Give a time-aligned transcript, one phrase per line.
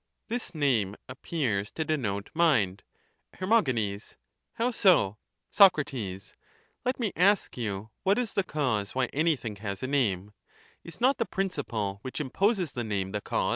[0.29, 2.81] This name appears to denote mind.
[3.33, 3.45] Her.
[3.45, 5.17] How so?
[5.51, 5.77] Soc.
[5.77, 10.31] Let me ask you what is the cause why anything has a name;
[10.83, 13.49] is not the principle which imposes the name the cause